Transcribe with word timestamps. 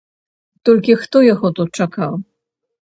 Толькі 0.69 0.95
хто 1.03 1.17
яго 1.33 1.47
тут 1.61 1.69
чакаў? 1.85 2.13